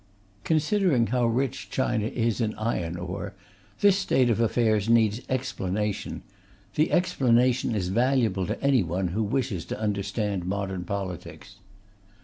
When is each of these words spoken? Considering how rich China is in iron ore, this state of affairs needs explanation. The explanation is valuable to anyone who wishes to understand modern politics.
Considering 0.43 1.05
how 1.05 1.27
rich 1.27 1.69
China 1.69 2.07
is 2.07 2.41
in 2.41 2.55
iron 2.55 2.97
ore, 2.97 3.35
this 3.81 3.99
state 3.99 4.31
of 4.31 4.39
affairs 4.39 4.89
needs 4.89 5.21
explanation. 5.29 6.23
The 6.73 6.91
explanation 6.91 7.75
is 7.75 7.89
valuable 7.89 8.47
to 8.47 8.59
anyone 8.63 9.09
who 9.09 9.21
wishes 9.21 9.63
to 9.65 9.79
understand 9.79 10.45
modern 10.47 10.85
politics. 10.85 11.57